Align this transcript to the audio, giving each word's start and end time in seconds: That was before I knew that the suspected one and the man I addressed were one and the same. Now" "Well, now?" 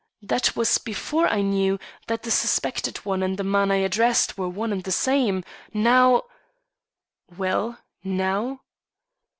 That 0.23 0.55
was 0.55 0.79
before 0.79 1.27
I 1.27 1.41
knew 1.43 1.77
that 2.07 2.23
the 2.23 2.31
suspected 2.31 2.97
one 3.05 3.21
and 3.21 3.37
the 3.37 3.43
man 3.43 3.69
I 3.71 3.75
addressed 3.85 4.35
were 4.35 4.49
one 4.49 4.71
and 4.73 4.83
the 4.83 4.91
same. 4.91 5.43
Now" 5.75 6.23
"Well, 7.37 7.77
now?" 8.03 8.61